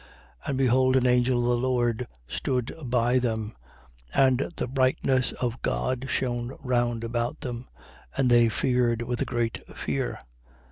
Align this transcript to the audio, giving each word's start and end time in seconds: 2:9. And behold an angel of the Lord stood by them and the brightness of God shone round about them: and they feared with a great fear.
2:9. 0.45 0.49
And 0.49 0.57
behold 0.57 0.95
an 0.95 1.05
angel 1.05 1.37
of 1.37 1.61
the 1.61 1.67
Lord 1.67 2.07
stood 2.27 2.73
by 2.85 3.19
them 3.19 3.55
and 4.15 4.51
the 4.57 4.67
brightness 4.67 5.31
of 5.33 5.61
God 5.61 6.07
shone 6.09 6.57
round 6.63 7.03
about 7.03 7.41
them: 7.41 7.67
and 8.17 8.27
they 8.31 8.49
feared 8.49 9.03
with 9.03 9.21
a 9.21 9.25
great 9.25 9.59
fear. 9.77 10.17